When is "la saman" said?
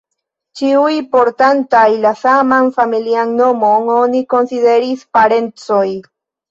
2.07-2.73